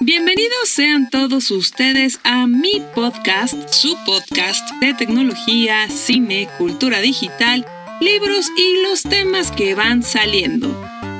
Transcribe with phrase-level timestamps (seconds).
[0.00, 7.66] Bienvenidos sean todos ustedes a mi podcast, su podcast de tecnología, cine, cultura digital,
[8.00, 10.68] libros y los temas que van saliendo.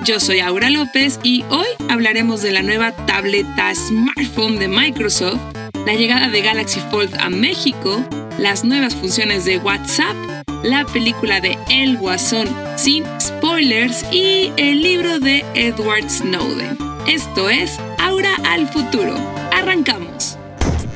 [0.04, 5.40] Yo soy Aura López y hoy hablaremos de la nueva tableta smartphone de Microsoft,
[5.87, 8.04] la llegada de Galaxy Fold a México,
[8.38, 10.17] las nuevas funciones de WhatsApp,
[10.65, 16.91] la película de El Guasón sin spoilers y el libro de Edward Snowden.
[17.06, 19.14] Esto es Aura al futuro.
[19.52, 20.38] Arrancamos.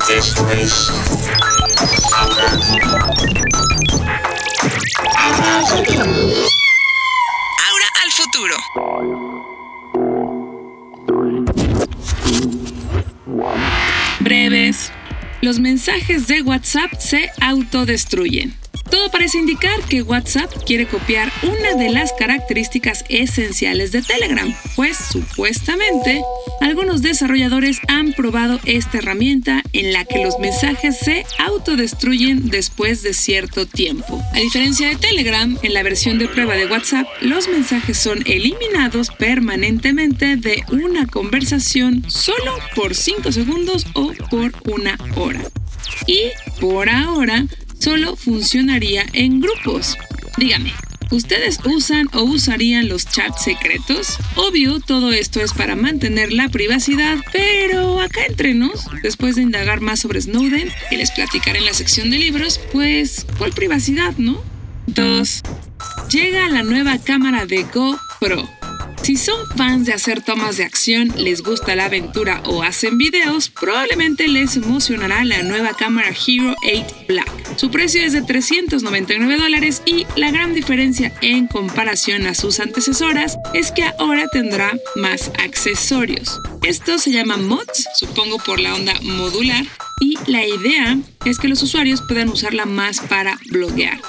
[0.09, 0.91] Esto es
[7.69, 8.57] Aura al futuro.
[14.21, 14.93] Breves.
[15.43, 18.55] Los mensajes de WhatsApp se autodestruyen.
[18.97, 24.97] Todo parece indicar que WhatsApp quiere copiar una de las características esenciales de Telegram, pues
[24.97, 26.23] supuestamente
[26.63, 33.13] algunos desarrolladores han probado esta herramienta en la que los mensajes se autodestruyen después de
[33.13, 34.19] cierto tiempo.
[34.33, 39.11] A diferencia de Telegram, en la versión de prueba de WhatsApp, los mensajes son eliminados
[39.11, 45.43] permanentemente de una conversación solo por 5 segundos o por una hora.
[46.07, 47.45] Y por ahora,
[47.79, 49.97] solo funcionaría en grupos.
[50.37, 50.73] Dígame,
[51.11, 54.19] ¿Ustedes usan o usarían los chats secretos?
[54.35, 59.81] Obvio, todo esto es para mantener la privacidad, pero acá entre nos, después de indagar
[59.81, 64.43] más sobre Snowden y les platicaré en la sección de libros, pues, ¿cuál privacidad, no?
[64.89, 65.43] 2.
[66.11, 68.56] Llega la nueva cámara de GoPro.
[69.07, 73.51] Si son fans de hacer tomas de acción, les gusta la aventura o hacen videos,
[73.51, 77.57] probablemente les emocionará la nueva cámara Hero 8 Black.
[77.57, 83.39] Su precio es de 399 dólares y la gran diferencia en comparación a sus antecesoras
[83.55, 86.41] es que ahora tendrá más accesorios.
[86.65, 89.65] Esto se llama mods, supongo por la onda modular,
[90.01, 94.01] y la idea es que los usuarios puedan usarla más para bloguear.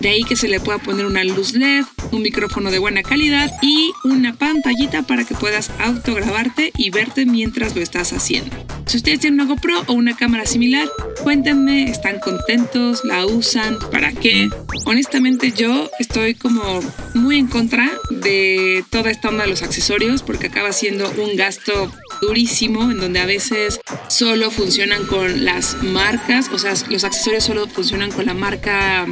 [0.00, 3.50] De ahí que se le pueda poner una luz LED, un micrófono de buena calidad
[3.62, 8.56] y una pantallita para que puedas autograbarte y verte mientras lo estás haciendo.
[8.86, 10.88] Si ustedes tienen una GoPro o una cámara similar,
[11.22, 13.02] cuéntenme, ¿están contentos?
[13.04, 13.78] ¿La usan?
[13.90, 14.50] ¿Para qué?
[14.84, 16.80] Honestamente yo estoy como
[17.14, 21.90] muy en contra de toda esta onda de los accesorios porque acaba siendo un gasto
[22.20, 27.66] durísimo en donde a veces solo funcionan con las marcas, o sea, los accesorios solo
[27.66, 29.06] funcionan con la marca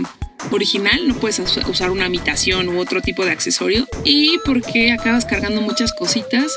[0.50, 5.60] original, no puedes usar una imitación u otro tipo de accesorio y porque acabas cargando
[5.60, 6.52] muchas cositas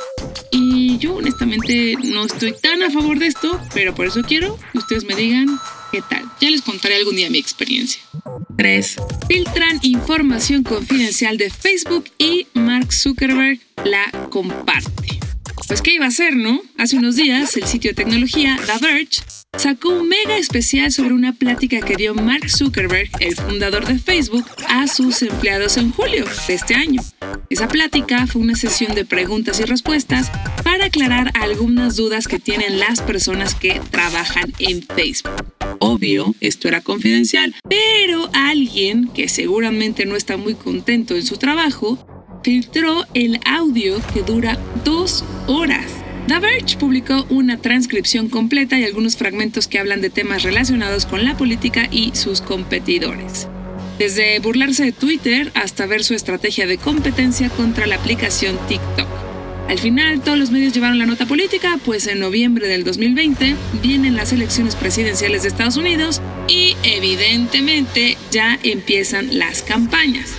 [0.51, 4.77] y yo honestamente no estoy tan a favor de esto, pero por eso quiero que
[4.77, 5.47] ustedes me digan
[5.91, 6.23] qué tal.
[6.41, 8.01] Ya les contaré algún día mi experiencia.
[8.57, 8.95] 3.
[9.27, 15.19] Filtran información confidencial de Facebook y Mark Zuckerberg la comparte.
[15.67, 16.61] Pues qué iba a ser, ¿no?
[16.77, 19.21] Hace unos días el sitio de tecnología The Verge
[19.57, 24.45] sacó un mega especial sobre una plática que dio Mark Zuckerberg, el fundador de Facebook,
[24.67, 27.01] a sus empleados en julio de este año.
[27.49, 30.31] Esa plática fue una sesión de preguntas y respuestas
[30.63, 35.33] para aclarar algunas dudas que tienen las personas que trabajan en Facebook.
[35.79, 41.97] Obvio, esto era confidencial, pero alguien que seguramente no está muy contento en su trabajo,
[42.43, 49.15] filtró el audio que dura dos horas The Verge publicó una transcripción completa y algunos
[49.15, 53.47] fragmentos que hablan de temas relacionados con la política y sus competidores.
[53.99, 59.07] Desde burlarse de Twitter hasta ver su estrategia de competencia contra la aplicación TikTok.
[59.69, 64.15] Al final, todos los medios llevaron la nota política, pues en noviembre del 2020 vienen
[64.15, 70.31] las elecciones presidenciales de Estados Unidos y evidentemente ya empiezan las campañas.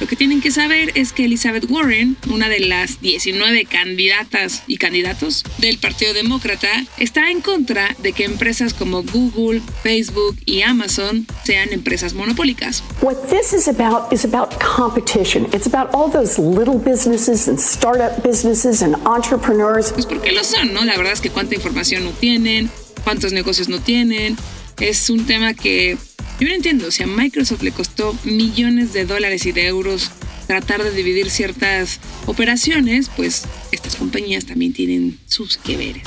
[0.00, 4.76] Lo que tienen que saber es que Elizabeth Warren, una de las 19 candidatas y
[4.76, 6.68] candidatos del Partido Demócrata,
[6.98, 12.82] está en contra de que empresas como Google, Facebook y Amazon sean empresas monopólicas.
[13.00, 15.46] What this is about is about competition.
[15.52, 19.92] It's about all those little businesses and startup businesses and entrepreneurs.
[19.92, 20.84] Pues porque lo son, ¿no?
[20.84, 22.70] La verdad es que cuánta información no tienen,
[23.04, 24.36] cuántos negocios no tienen.
[24.78, 25.96] Es un tema que
[26.40, 30.10] yo no entiendo, si a Microsoft le costó millones de dólares y de euros
[30.46, 36.04] tratar de dividir ciertas operaciones, pues estas compañías también tienen sus que veres.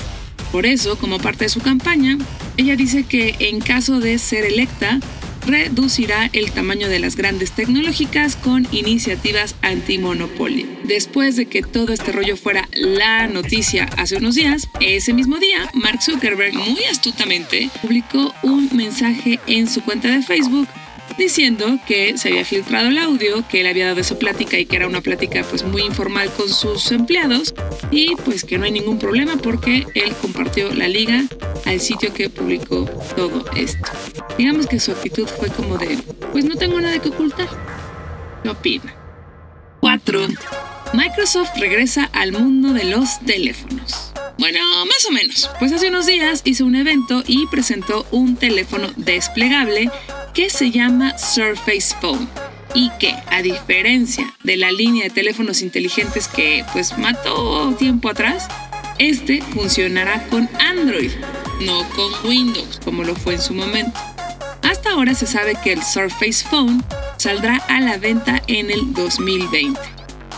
[0.51, 2.17] Por eso, como parte de su campaña,
[2.57, 4.99] ella dice que en caso de ser electa,
[5.45, 10.67] reducirá el tamaño de las grandes tecnológicas con iniciativas antimonopolio.
[10.83, 15.69] Después de que todo este rollo fuera la noticia hace unos días, ese mismo día,
[15.73, 20.67] Mark Zuckerberg muy astutamente publicó un mensaje en su cuenta de Facebook
[21.17, 24.77] diciendo que se había filtrado el audio, que él había dado esa plática y que
[24.77, 27.53] era una plática pues muy informal con sus empleados
[27.91, 31.23] y pues que no hay ningún problema porque él compartió la liga
[31.65, 32.85] al sitio que publicó
[33.15, 33.91] todo esto.
[34.37, 35.97] Digamos que su actitud fue como de,
[36.31, 37.47] pues no tengo nada que ocultar.
[38.43, 38.95] ¿Qué opina?
[39.81, 40.27] 4.
[40.93, 44.11] Microsoft regresa al mundo de los teléfonos.
[44.37, 45.49] Bueno, más o menos.
[45.59, 49.91] Pues hace unos días hizo un evento y presentó un teléfono desplegable
[50.33, 52.29] que se llama Surface Phone
[52.73, 58.47] y que, a diferencia de la línea de teléfonos inteligentes que pues mató tiempo atrás,
[58.97, 61.11] este funcionará con Android,
[61.61, 63.99] no con Windows como lo fue en su momento.
[64.61, 66.83] Hasta ahora se sabe que el Surface Phone
[67.17, 69.79] saldrá a la venta en el 2020.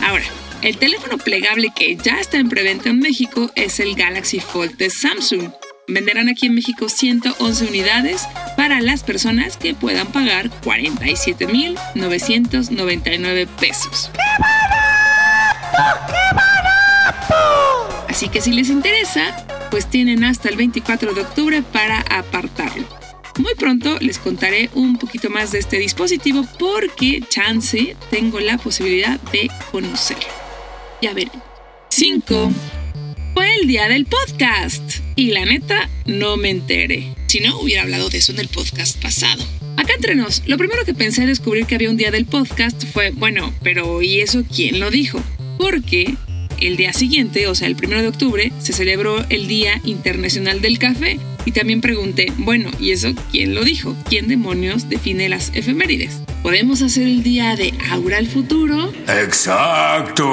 [0.00, 0.24] Ahora,
[0.62, 4.90] el teléfono plegable que ya está en preventa en México es el Galaxy Fold de
[4.90, 5.50] Samsung.
[5.92, 14.10] Venderán aquí en México 111 unidades para las personas que puedan pagar 47.999 pesos.
[14.12, 16.06] ¡Qué barato!
[16.06, 17.34] ¡Qué barato!
[18.08, 19.36] Así que si les interesa,
[19.70, 22.88] pues tienen hasta el 24 de octubre para apartarlo.
[23.38, 29.18] Muy pronto les contaré un poquito más de este dispositivo porque chance tengo la posibilidad
[29.32, 30.28] de conocerlo.
[31.00, 31.42] Ya verán.
[31.88, 32.52] 5.
[33.34, 37.14] Fue el día del podcast y la neta no me enteré.
[37.26, 39.44] Si no, hubiera hablado de eso en el podcast pasado.
[39.76, 42.84] Acá entre nos, lo primero que pensé al descubrir que había un día del podcast
[42.92, 45.22] fue, bueno, pero ¿y eso quién lo dijo?
[45.58, 46.14] Porque
[46.60, 50.78] el día siguiente, o sea, el primero de octubre, se celebró el Día Internacional del
[50.78, 51.18] Café.
[51.44, 53.96] Y también pregunté, bueno, ¿y eso quién lo dijo?
[54.08, 56.20] ¿Quién demonios define las efemérides?
[56.42, 58.92] ¿Podemos hacer el día de Aura al futuro?
[59.08, 60.24] Exacto.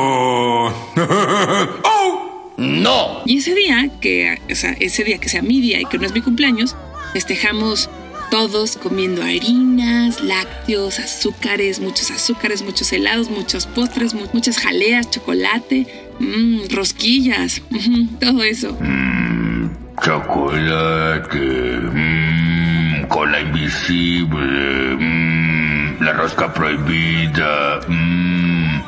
[2.89, 3.21] No.
[3.25, 6.07] Y ese día, que, o sea, ese día que sea mi día y que no
[6.07, 6.75] es mi cumpleaños,
[7.13, 7.87] festejamos
[8.31, 15.85] todos comiendo harinas, lácteos, azúcares, muchos azúcares, muchos helados, muchos postres, muchas jaleas, chocolate,
[16.19, 17.61] mmm, rosquillas,
[18.19, 18.75] todo eso.
[18.79, 19.69] Mmm,
[20.03, 28.81] chocolate, mmm, cola invisible, mmm, la rosca prohibida, mmm,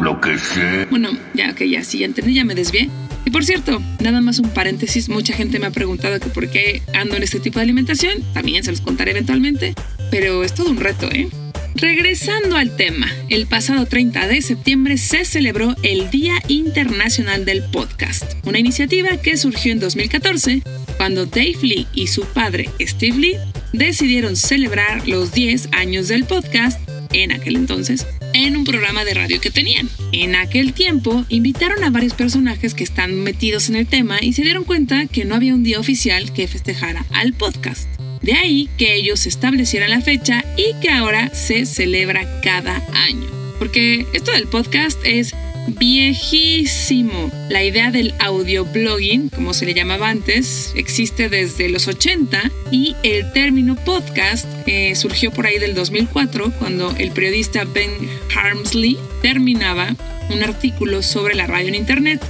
[0.00, 0.86] lo que sé.
[0.88, 2.88] Bueno, ya, que ya, sí, ya entendí, ya me desvié.
[3.24, 6.82] Y por cierto, nada más un paréntesis, mucha gente me ha preguntado que por qué
[6.94, 9.74] ando en este tipo de alimentación, también se los contaré eventualmente,
[10.10, 11.28] pero es todo un reto, ¿eh?
[11.74, 18.34] Regresando al tema, el pasado 30 de septiembre se celebró el Día Internacional del Podcast,
[18.44, 20.62] una iniciativa que surgió en 2014
[20.98, 23.36] cuando Dave Lee y su padre Steve Lee
[23.72, 26.78] decidieron celebrar los 10 años del podcast
[27.12, 29.88] en aquel entonces en un programa de radio que tenían.
[30.12, 34.42] En aquel tiempo invitaron a varios personajes que están metidos en el tema y se
[34.42, 37.88] dieron cuenta que no había un día oficial que festejara al podcast.
[38.22, 43.26] De ahí que ellos establecieran la fecha y que ahora se celebra cada año.
[43.58, 45.34] Porque esto del podcast es
[45.66, 47.30] viejísimo.
[47.48, 52.96] La idea del audio blogging, como se le llamaba antes, existe desde los 80 y
[53.02, 57.90] el término podcast eh, surgió por ahí del 2004 cuando el periodista Ben
[58.34, 59.94] Harmsley terminaba
[60.30, 62.20] un artículo sobre la radio en internet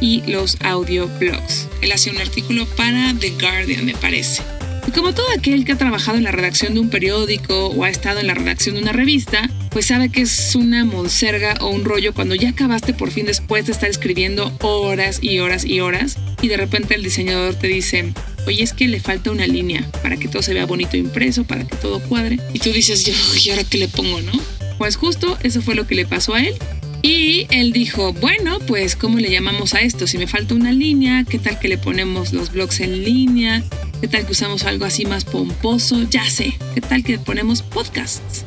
[0.00, 1.68] y los audio blogs.
[1.82, 4.42] Él hacía un artículo para The Guardian, me parece.
[4.86, 7.90] Y como todo aquel que ha trabajado en la redacción de un periódico o ha
[7.90, 11.84] estado en la redacción de una revista, pues sabe que es una monserga o un
[11.84, 16.18] rollo cuando ya acabaste por fin después de estar escribiendo horas y horas y horas
[16.42, 18.12] y de repente el diseñador te dice,
[18.46, 21.64] oye es que le falta una línea para que todo se vea bonito impreso, para
[21.66, 22.38] que todo cuadre.
[22.52, 23.12] Y tú dices, yo,
[23.44, 24.32] ¿y ahora qué le pongo, no?
[24.78, 26.54] Pues justo eso fue lo que le pasó a él.
[27.02, 30.06] Y él dijo, bueno, pues ¿cómo le llamamos a esto?
[30.06, 33.62] Si me falta una línea, ¿qué tal que le ponemos los blogs en línea?
[34.00, 36.02] ¿Qué tal que usamos algo así más pomposo?
[36.10, 36.58] Ya sé.
[36.74, 38.44] ¿Qué tal que ponemos podcasts?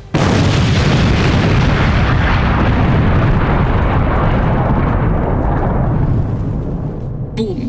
[7.36, 7.68] ¡Boom!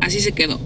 [0.00, 0.58] Así se quedó.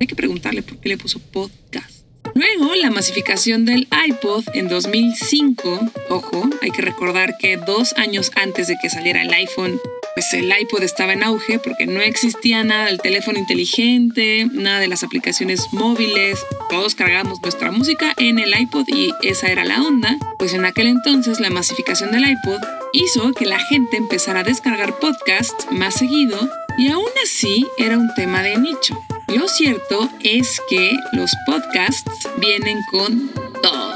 [0.00, 2.06] Hay que preguntarle por qué le puso podcast.
[2.36, 5.80] Luego, la masificación del iPod en 2005.
[6.10, 9.80] Ojo, hay que recordar que dos años antes de que saliera el iPhone,
[10.14, 14.86] pues el iPod estaba en auge porque no existía nada del teléfono inteligente, nada de
[14.86, 16.38] las aplicaciones móviles.
[16.70, 20.16] Todos cargamos nuestra música en el iPod y esa era la onda.
[20.38, 22.60] Pues en aquel entonces la masificación del iPod
[22.92, 28.12] hizo que la gente empezara a descargar podcasts más seguido y aún así era un
[28.14, 28.98] tema de nicho.
[29.28, 33.30] Lo cierto es que los podcasts vienen con
[33.62, 33.94] todo.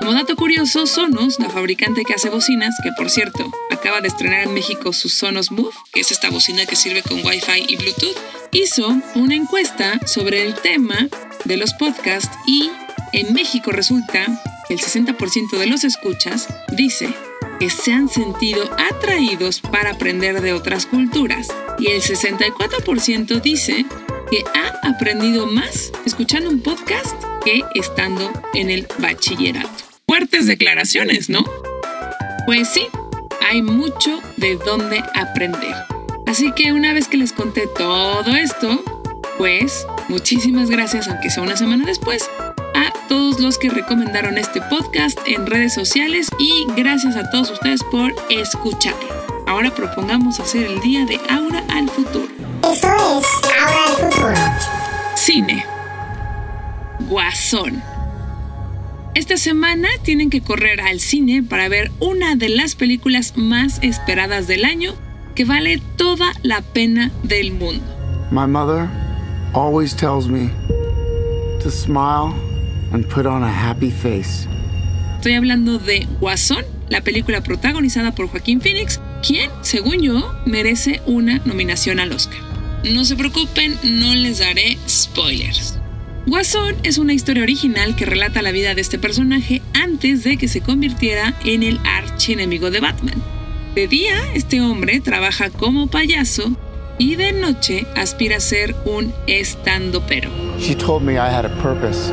[0.00, 4.42] Como dato curioso, Sonos, la fabricante que hace bocinas, que por cierto acaba de estrenar
[4.42, 8.16] en México su Sonos Move, que es esta bocina que sirve con Wi-Fi y Bluetooth,
[8.50, 11.08] hizo una encuesta sobre el tema
[11.44, 12.70] de los podcasts y
[13.12, 14.26] en México resulta
[14.66, 17.14] que el 60% de los escuchas dice
[17.62, 21.46] que se han sentido atraídos para aprender de otras culturas
[21.78, 23.86] y el 64% dice
[24.28, 27.14] que ha aprendido más escuchando un podcast
[27.44, 29.84] que estando en el bachillerato.
[30.08, 31.44] Fuertes declaraciones, ¿no?
[32.46, 32.88] Pues sí,
[33.48, 35.76] hay mucho de dónde aprender.
[36.26, 38.82] Así que una vez que les conté todo esto,
[39.38, 42.28] pues muchísimas gracias, aunque sea una semana después,
[42.74, 47.82] a todos los que recomendaron este podcast en redes sociales y gracias a todos ustedes
[47.84, 49.08] por escucharlo.
[49.46, 52.28] Ahora propongamos hacer el día de Aura al futuro.
[52.62, 54.34] Esto es Aura al futuro.
[55.14, 55.64] Cine.
[57.08, 57.82] Guasón.
[59.14, 64.46] Esta semana tienen que correr al cine para ver una de las películas más esperadas
[64.46, 64.94] del año
[65.34, 67.84] que vale toda la pena del mundo.
[68.30, 68.88] My mother
[69.52, 70.50] always tells me
[71.62, 72.32] to smile
[72.92, 74.48] and put on a happy face.
[75.16, 81.40] Estoy hablando de Guasón, la película protagonizada por Joaquín Phoenix, quien, según yo, merece una
[81.44, 82.40] nominación al Oscar.
[82.92, 85.78] No se preocupen, no les daré spoilers.
[86.26, 90.48] Guasón es una historia original que relata la vida de este personaje antes de que
[90.48, 93.22] se convirtiera en el archienemigo de Batman.
[93.74, 96.56] De día, este hombre trabaja como payaso
[96.98, 100.30] y de noche aspira a ser un estandopero.
[100.58, 102.12] She told me I had a purpose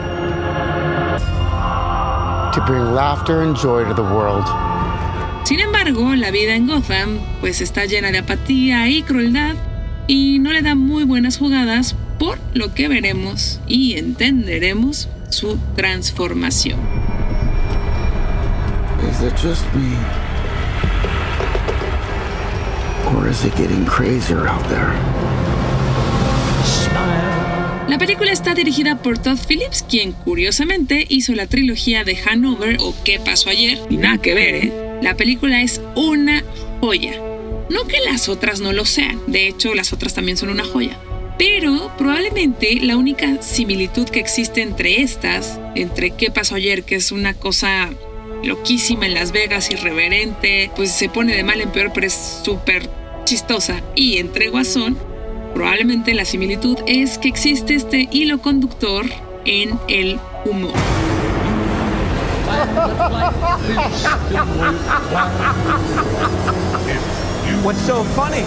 [2.53, 4.45] to bring laughter and joy to the world.
[5.43, 9.55] Sin embargo, la vida en Gotham pues está llena de apatía y crueldad
[10.07, 16.79] y no le da muy buenas jugadas por lo que veremos y entenderemos su transformación.
[19.09, 19.95] Is it just me?
[23.15, 24.93] Or is it getting crazier out there?
[27.89, 32.93] La película está dirigida por Todd Phillips, quien curiosamente hizo la trilogía de Hanover o
[33.03, 33.79] ¿Qué pasó ayer?
[33.89, 34.73] Y nada que ver, ¿eh?
[35.01, 36.43] La película es una
[36.81, 37.13] joya.
[37.71, 40.99] No que las otras no lo sean, de hecho las otras también son una joya.
[41.39, 47.11] Pero probablemente la única similitud que existe entre estas, entre qué pasó ayer, que es
[47.11, 47.89] una cosa
[48.43, 52.87] loquísima en Las Vegas, irreverente, pues se pone de mal en peor, pero es súper
[53.25, 54.95] chistosa, y entre Guasón,
[55.53, 59.05] probablemente la similitud es que existe este hilo conductor
[59.45, 60.73] en el humor.
[67.63, 68.43] What's so funny?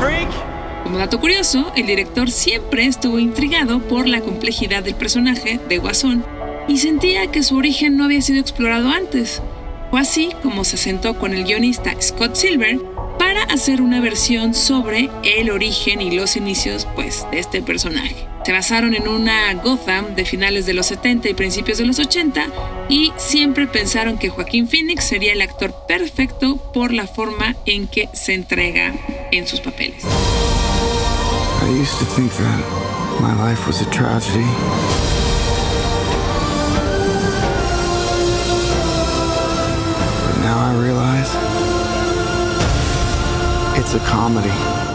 [0.00, 0.28] Freak!
[0.84, 6.24] Como dato curioso, el director siempre estuvo intrigado por la complejidad del personaje de Guasón
[6.68, 9.42] y sentía que su origen no había sido explorado antes.
[9.90, 12.78] Fue así como se sentó con el guionista Scott Silver
[13.36, 18.26] para hacer una versión sobre el origen y los inicios pues, de este personaje.
[18.46, 22.46] Se basaron en una Gotham de finales de los 70 y principios de los 80
[22.88, 28.08] y siempre pensaron que Joaquín Phoenix sería el actor perfecto por la forma en que
[28.14, 28.94] se entrega
[29.32, 30.02] en sus papeles.
[30.04, 34.46] I used to think that my life was a tragedy.
[40.24, 41.45] But now I realize
[43.86, 44.50] it's a comedy.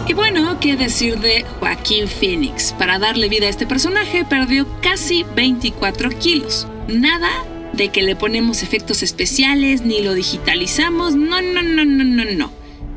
[0.08, 2.72] Y bueno, qué decir de Joaquín Phoenix.
[2.72, 6.66] Para darle vida a este personaje perdió casi 24 kilos.
[6.88, 7.30] Nada
[7.72, 11.14] de que le ponemos efectos especiales ni lo digitalizamos.
[11.14, 12.52] No, no, no, no, no, no.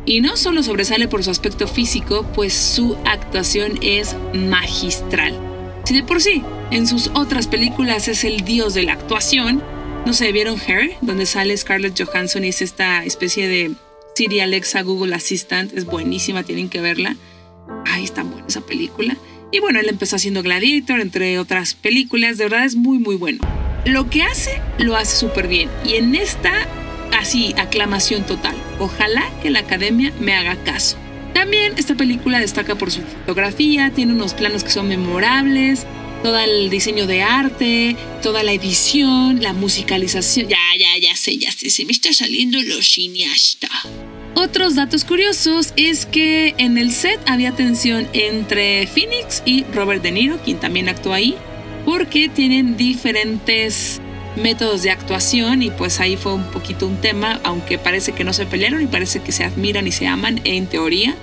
[0.05, 5.33] Y no solo sobresale por su aspecto físico, pues su actuación es magistral.
[5.85, 9.63] Si de por sí en sus otras películas es el dios de la actuación,
[10.05, 10.97] no sé, ¿vieron Hair?
[11.01, 13.71] Donde sale Scarlett Johansson y es esta especie de
[14.15, 15.73] Siri Alexa Google Assistant.
[15.73, 17.15] Es buenísima, tienen que verla.
[17.85, 19.17] Ay, está buena esa película.
[19.51, 22.37] Y bueno, él empezó haciendo Gladiator, entre otras películas.
[22.37, 23.39] De verdad es muy, muy bueno.
[23.85, 25.69] Lo que hace, lo hace súper bien.
[25.83, 26.53] Y en esta,
[27.13, 28.55] así, aclamación total.
[28.79, 30.97] Ojalá que la academia me haga caso.
[31.33, 35.85] También esta película destaca por su fotografía, tiene unos planos que son memorables,
[36.25, 40.47] todo el diseño de arte, toda la edición, la musicalización.
[40.47, 43.69] Ya, ya, ya sé, ya sé, se me está saliendo lo cineasta.
[44.33, 50.11] Otros datos curiosos es que en el set había tensión entre Phoenix y Robert De
[50.11, 51.35] Niro, quien también actuó ahí,
[51.85, 54.01] porque tienen diferentes
[54.35, 58.33] métodos de actuación y pues ahí fue un poquito un tema, aunque parece que no
[58.33, 61.15] se pelearon y parece que se admiran y se aman en teoría.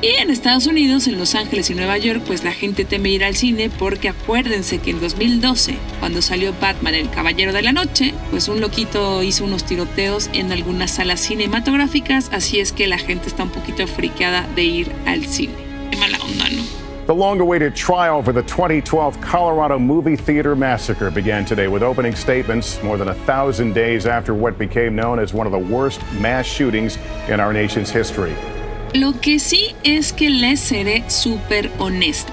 [0.00, 3.24] Y en Estados Unidos, en Los Ángeles y Nueva York, pues la gente teme ir
[3.24, 8.14] al cine porque acuérdense que en 2012, cuando salió Batman el Caballero de la Noche,
[8.30, 13.26] pues un loquito hizo unos tiroteos en algunas salas cinematográficas, así es que la gente
[13.26, 15.54] está un poquito friqueada de ir al cine.
[15.90, 16.62] Qué mala onda, ¿no?
[17.08, 22.14] The long awaited trial for the 2012 Colorado movie theater massacre began today with opening
[22.14, 26.00] statements more than a thousand days after what became known as one of the worst
[26.20, 28.36] mass shootings in our nation's history.
[28.94, 32.32] Lo que sí es que les seré súper honesta.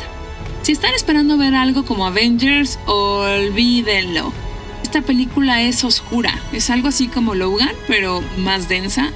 [0.62, 4.34] Si están esperando ver algo como Avengers, olvídenlo.
[4.82, 9.12] Esta película es oscura, es algo así como Logan, pero más densa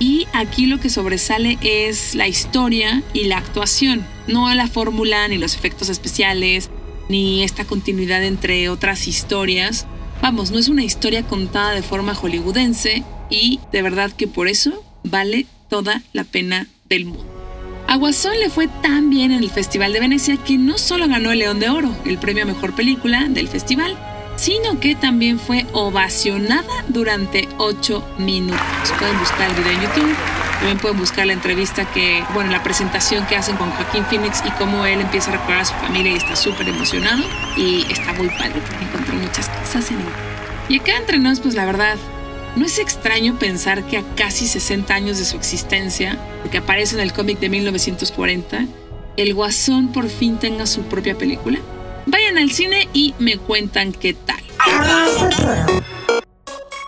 [0.00, 5.36] y aquí lo que sobresale es la historia y la actuación, no la fórmula, ni
[5.36, 6.70] los efectos especiales,
[7.10, 9.86] ni esta continuidad entre otras historias.
[10.22, 14.82] Vamos, no es una historia contada de forma hollywoodense y de verdad que por eso
[15.04, 17.24] vale toda la pena del mundo.
[17.86, 21.30] A Guasón le fue tan bien en el Festival de Venecia que no solo ganó
[21.30, 23.96] el León de Oro, el premio a mejor película del festival,
[24.36, 28.60] sino que también fue ovacionada durante 8 minutos.
[28.98, 30.16] Pueden buscar el video en YouTube,
[30.54, 34.50] también pueden buscar la entrevista que, bueno, la presentación que hacen con Joaquín Phoenix y
[34.52, 37.22] cómo él empieza a recordar a su familia y está súper emocionado.
[37.56, 40.06] Y está muy padre porque encontré muchas cosas en él.
[40.68, 41.96] Y acá entre nos, pues la verdad,
[42.56, 47.00] no es extraño pensar que a casi 60 años de su existencia, porque aparece en
[47.00, 48.66] el cómic de 1940,
[49.16, 51.58] el Guasón por fin tenga su propia película.
[52.06, 54.40] Vayan al cine y me cuentan qué tal.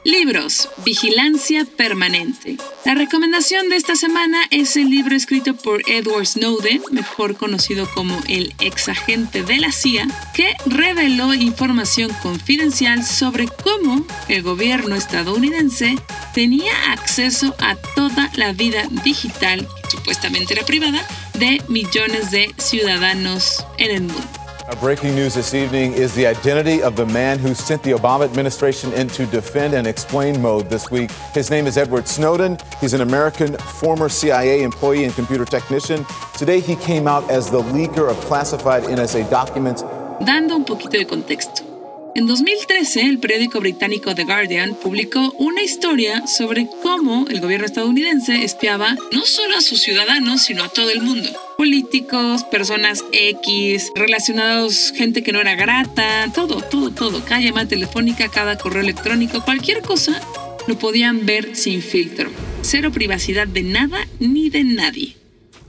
[0.04, 2.56] Libros, Vigilancia Permanente.
[2.84, 8.18] La recomendación de esta semana es el libro escrito por Edward Snowden, mejor conocido como
[8.26, 15.96] el exagente de la CIA, que reveló información confidencial sobre cómo el gobierno estadounidense
[16.34, 21.06] tenía acceso a toda la vida digital, que supuestamente era privada,
[21.38, 24.41] de millones de ciudadanos en el mundo.
[24.68, 28.24] Our breaking news this evening is the identity of the man who sent the Obama
[28.24, 31.10] administration into defend and explain mode this week.
[31.34, 32.58] His name is Edward Snowden.
[32.80, 36.06] He's an American former CIA employee and computer technician.
[36.36, 39.82] Today he came out as the leaker of classified NSA documents.
[40.24, 41.71] Dando un poquito de contexto.
[42.14, 48.44] En 2013, el periódico británico The Guardian publicó una historia sobre cómo el gobierno estadounidense
[48.44, 51.30] espiaba no solo a sus ciudadanos, sino a todo el mundo.
[51.56, 57.24] Políticos, personas X, relacionados, gente que no era grata, todo, todo, todo.
[57.24, 60.20] Cada llamada telefónica, cada correo electrónico, cualquier cosa,
[60.66, 62.30] lo podían ver sin filtro.
[62.60, 65.21] Cero privacidad de nada ni de nadie.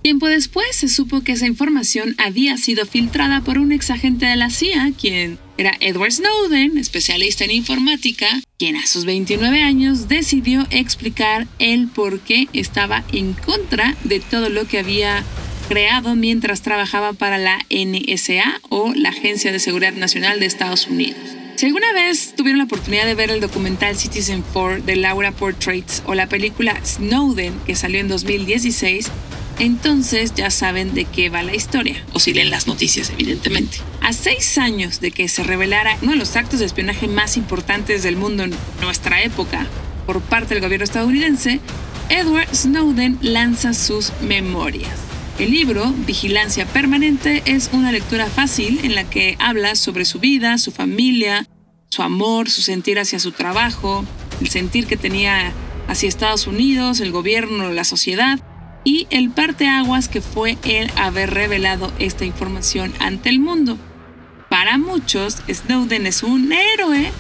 [0.03, 4.49] Tiempo después se supo que esa información había sido filtrada por un exagente de la
[4.49, 8.27] CIA, quien era Edward Snowden, especialista en informática,
[8.59, 14.49] quien a sus 29 años decidió explicar el por qué estaba en contra de todo
[14.49, 15.23] lo que había
[15.69, 21.21] creado mientras trabajaba para la NSA o la Agencia de Seguridad Nacional de Estados Unidos.
[21.55, 26.03] Si alguna vez tuvieron la oportunidad de ver el documental Citizen 4 de Laura Portraits
[26.05, 29.09] o la película Snowden que salió en 2016,
[29.59, 33.77] entonces ya saben de qué va la historia, o si leen las noticias, evidentemente.
[34.01, 38.03] A seis años de que se revelara uno de los actos de espionaje más importantes
[38.03, 39.67] del mundo en nuestra época
[40.05, 41.59] por parte del gobierno estadounidense,
[42.09, 44.91] Edward Snowden lanza sus memorias.
[45.39, 50.57] El libro, Vigilancia Permanente, es una lectura fácil en la que habla sobre su vida,
[50.57, 51.47] su familia,
[51.89, 54.05] su amor, su sentir hacia su trabajo,
[54.41, 55.53] el sentir que tenía
[55.87, 58.39] hacia Estados Unidos, el gobierno, la sociedad
[58.83, 63.77] y el parteaguas que fue el haber revelado esta información ante el mundo.
[64.49, 67.11] Para muchos, Snowden es un héroe,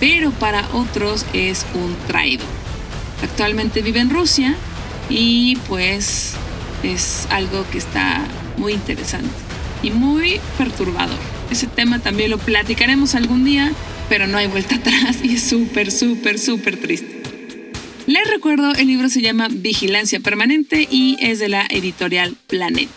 [0.00, 2.46] pero para otros es un traidor.
[3.22, 4.56] Actualmente vive en Rusia
[5.08, 6.34] y pues
[6.82, 8.24] es algo que está
[8.56, 9.30] muy interesante
[9.82, 11.18] y muy perturbador.
[11.50, 13.72] Ese tema también lo platicaremos algún día,
[14.08, 17.21] pero no hay vuelta atrás y es súper, súper, súper triste.
[18.12, 22.92] Les recuerdo, el libro se llama Vigilancia Permanente y es de la editorial Planeta.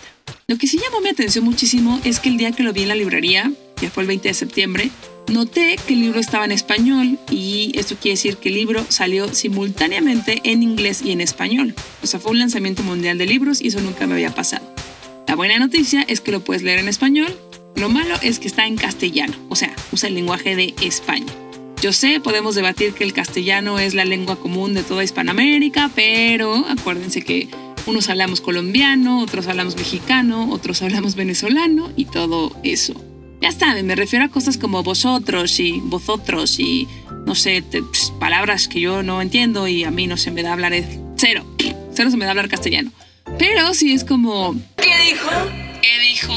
[0.46, 2.90] Lo que sí llamó mi atención muchísimo es que el día que lo vi en
[2.90, 4.92] la librería, que fue el 20 de septiembre,
[5.32, 9.34] noté que el libro estaba en español y esto quiere decir que el libro salió
[9.34, 11.74] simultáneamente en inglés y en español.
[12.04, 14.70] O sea, fue un lanzamiento mundial de libros y eso nunca me había pasado.
[15.30, 17.34] La buena noticia es que lo puedes leer en español.
[17.78, 21.32] Lo malo es que está en castellano, o sea, usa el lenguaje de España.
[21.86, 26.66] Yo sé, podemos debatir que el castellano es la lengua común de toda Hispanoamérica, pero
[26.68, 27.48] acuérdense que
[27.86, 32.96] unos hablamos colombiano, otros hablamos mexicano, otros hablamos venezolano y todo eso.
[33.40, 36.88] Ya saben, me refiero a cosas como vosotros y vosotros y
[37.28, 37.64] no sé,
[38.20, 40.74] palabras que yo no entiendo y a mí no se me da hablar
[41.18, 41.46] cero,
[41.94, 42.92] cero se me da hablar castellano.
[43.38, 44.56] Pero sí es como...
[44.78, 45.30] ¿Qué dijo?
[45.84, 46.34] ¿Qué dijo?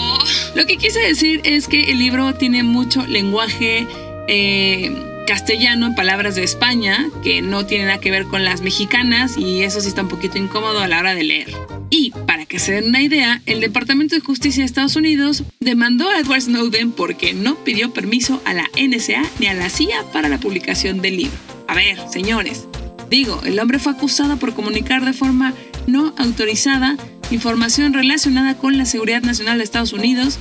[0.54, 3.86] Lo que quise decir es que el libro tiene mucho lenguaje...
[4.30, 9.36] Eh, castellano en palabras de España que no tienen nada que ver con las mexicanas
[9.36, 11.50] y eso sí está un poquito incómodo a la hora de leer.
[11.90, 16.08] Y para que se den una idea, el Departamento de Justicia de Estados Unidos demandó
[16.08, 20.30] a Edward Snowden porque no pidió permiso a la NSA ni a la CIA para
[20.30, 21.36] la publicación del libro.
[21.66, 22.66] A ver, señores,
[23.10, 25.52] digo, el hombre fue acusado por comunicar de forma
[25.86, 26.96] no autorizada
[27.30, 30.38] información relacionada con la seguridad nacional de Estados Unidos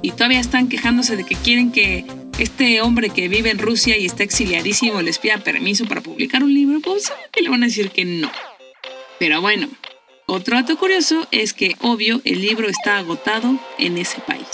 [0.00, 2.04] y todavía están quejándose de que quieren que
[2.38, 6.54] este hombre que vive en Rusia y está exiliadísimo les pida permiso para publicar un
[6.54, 8.30] libro, pues que le van a decir que no.
[9.18, 9.68] Pero bueno,
[10.26, 14.46] otro dato curioso es que, obvio, el libro está agotado en ese país.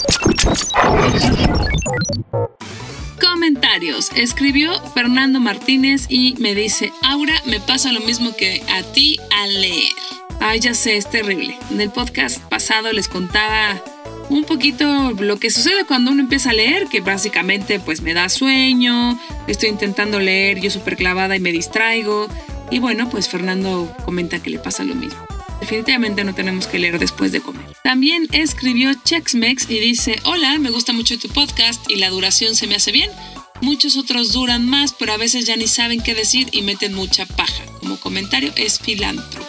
[3.20, 4.10] Comentarios.
[4.14, 9.60] Escribió Fernando Martínez y me dice, Aura, me pasa lo mismo que a ti al
[9.60, 9.92] leer.
[10.40, 11.58] Ay, ya sé, es terrible.
[11.70, 13.82] En el podcast pasado les contaba
[14.28, 18.28] un poquito lo que sucede cuando uno empieza a leer, que básicamente pues me da
[18.28, 22.28] sueño, estoy intentando leer, yo súper clavada y me distraigo.
[22.70, 25.18] Y bueno, pues Fernando comenta que le pasa lo mismo.
[25.60, 27.64] Definitivamente no tenemos que leer después de comer.
[27.82, 32.66] También escribió Chexmex y dice, hola, me gusta mucho tu podcast y la duración se
[32.66, 33.10] me hace bien.
[33.60, 37.24] Muchos otros duran más, pero a veces ya ni saben qué decir y meten mucha
[37.24, 37.64] paja.
[37.80, 39.43] Como comentario es filántropo.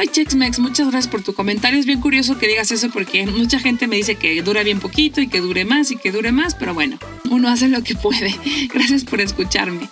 [0.00, 1.78] Ay, Chexmex, muchas gracias por tu comentario.
[1.78, 5.20] Es bien curioso que digas eso porque mucha gente me dice que dura bien poquito
[5.20, 8.34] y que dure más y que dure más, pero bueno, uno hace lo que puede.
[8.72, 9.90] Gracias por escucharme.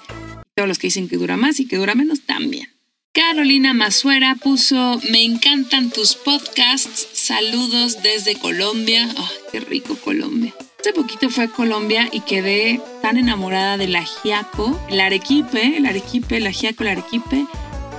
[0.56, 2.70] Todos los que dicen que dura más y que dura menos también.
[3.12, 9.06] Carolina Mazuera puso, me encantan tus podcasts, saludos desde Colombia.
[9.14, 10.54] Ay, qué rico Colombia.
[10.80, 15.84] Hace poquito fue a Colombia y quedé tan enamorada de la Giaco, el arequipe, el
[15.84, 17.44] arequipe, el ajiaco, el arequipe.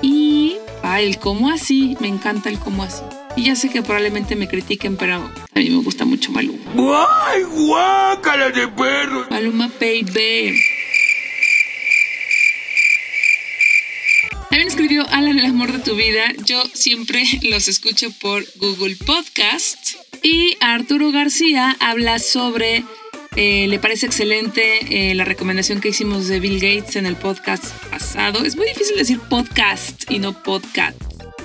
[0.02, 0.49] Y
[0.98, 3.04] El cómo así, me encanta el cómo así.
[3.36, 6.60] Y ya sé que probablemente me critiquen, pero a mí me gusta mucho Maluma.
[6.74, 9.28] ¡Guay, guácala de perro!
[9.30, 10.60] Maluma Baby.
[14.50, 16.34] También escribió Alan, el amor de tu vida.
[16.44, 19.96] Yo siempre los escucho por Google Podcast.
[20.24, 22.84] Y Arturo García habla sobre
[23.36, 27.66] eh, le parece excelente eh, la recomendación que hicimos de Bill Gates en el podcast
[27.90, 28.44] pasado.
[28.44, 30.98] Es muy difícil decir podcast y no podcast.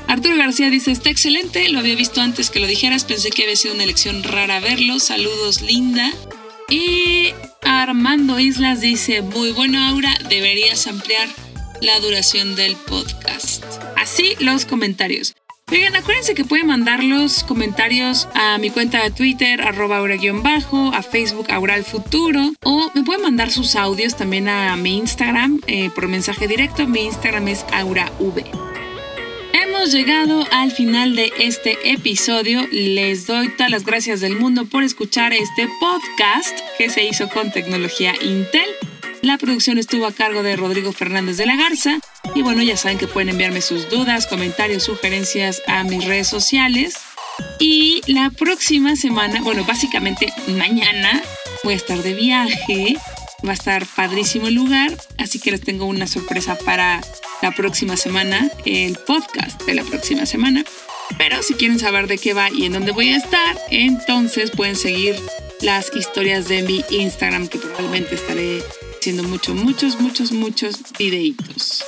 [0.07, 3.57] Arturo García dice, está excelente, lo había visto antes que lo dijeras, pensé que había
[3.57, 4.99] sido una elección rara verlo.
[4.99, 6.13] Saludos, linda.
[6.69, 11.29] Y Armando Islas dice, muy bueno, Aura, deberías ampliar
[11.81, 13.65] la duración del podcast.
[13.97, 15.35] Así los comentarios.
[15.73, 21.03] Oigan, acuérdense que pueden mandar los comentarios a mi cuenta de Twitter, arroba aura-bajo, a
[21.03, 26.07] Facebook Aura Futuro, o me pueden mandar sus audios también a mi Instagram eh, por
[26.07, 26.87] mensaje directo.
[26.87, 28.45] Mi Instagram es AuraV.
[29.55, 32.69] Hemos llegado al final de este episodio.
[32.71, 37.51] Les doy todas las gracias del mundo por escuchar este podcast que se hizo con
[37.51, 38.69] tecnología Intel.
[39.23, 41.99] La producción estuvo a cargo de Rodrigo Fernández de la Garza.
[42.35, 46.95] Y bueno, ya saben que pueden enviarme sus dudas, comentarios, sugerencias a mis redes sociales.
[47.61, 51.23] Y la próxima semana, bueno, básicamente mañana
[51.63, 52.97] voy a estar de viaje.
[53.47, 57.03] Va a estar padrísimo el lugar, así que les tengo una sorpresa para
[57.43, 60.65] la próxima semana, el podcast de la próxima semana.
[61.19, 64.77] Pero si quieren saber de qué va y en dónde voy a estar, entonces pueden
[64.77, 65.15] seguir
[65.61, 68.63] las historias de mi Instagram, que probablemente estaré
[68.99, 71.85] haciendo muchos, muchos, muchos, muchos videitos.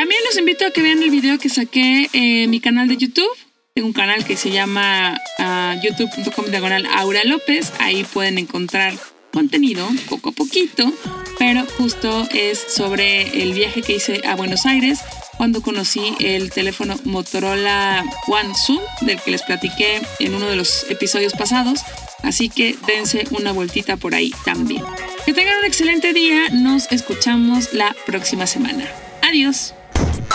[0.00, 3.28] También los invito a que vean el video que saqué en mi canal de YouTube.
[3.74, 7.74] Tengo un canal que se llama uh, youtube.com diagonal Aura López.
[7.80, 8.94] Ahí pueden encontrar
[9.30, 10.90] contenido poco a poquito,
[11.38, 15.00] pero justo es sobre el viaje que hice a Buenos Aires
[15.36, 20.86] cuando conocí el teléfono Motorola One Zoom del que les platiqué en uno de los
[20.88, 21.82] episodios pasados.
[22.22, 24.82] Así que dense una vueltita por ahí también.
[25.26, 26.48] Que tengan un excelente día.
[26.52, 28.88] Nos escuchamos la próxima semana.
[29.20, 29.74] Adiós.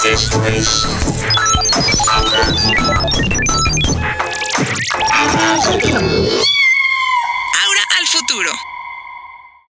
[0.04, 0.86] Esto es
[2.12, 2.42] Ahora.
[5.12, 6.55] Ahora